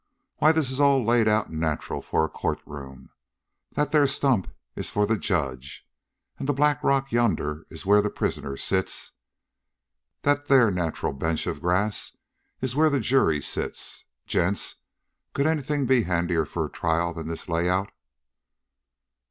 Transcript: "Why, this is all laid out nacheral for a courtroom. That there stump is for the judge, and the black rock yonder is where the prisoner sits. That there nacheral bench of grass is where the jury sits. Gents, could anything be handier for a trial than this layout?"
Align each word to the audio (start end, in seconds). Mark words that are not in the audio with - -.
"Why, 0.37 0.51
this 0.51 0.71
is 0.71 0.79
all 0.79 1.05
laid 1.05 1.27
out 1.27 1.51
nacheral 1.51 2.01
for 2.01 2.25
a 2.25 2.27
courtroom. 2.27 3.11
That 3.73 3.91
there 3.91 4.07
stump 4.07 4.47
is 4.75 4.89
for 4.89 5.05
the 5.05 5.15
judge, 5.15 5.87
and 6.39 6.49
the 6.49 6.55
black 6.57 6.83
rock 6.83 7.11
yonder 7.11 7.67
is 7.69 7.85
where 7.85 8.01
the 8.01 8.09
prisoner 8.09 8.57
sits. 8.57 9.11
That 10.23 10.47
there 10.47 10.71
nacheral 10.71 11.13
bench 11.13 11.45
of 11.45 11.61
grass 11.61 12.17
is 12.61 12.75
where 12.75 12.89
the 12.89 12.99
jury 12.99 13.41
sits. 13.43 14.05
Gents, 14.25 14.77
could 15.35 15.45
anything 15.45 15.85
be 15.85 16.01
handier 16.01 16.45
for 16.45 16.65
a 16.65 16.71
trial 16.71 17.13
than 17.13 17.27
this 17.27 17.47
layout?" 17.47 17.91